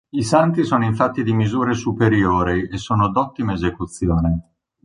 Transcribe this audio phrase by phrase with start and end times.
[0.13, 4.53] I santi sono infatti di misure superiori e sono d'ottima esecuzione.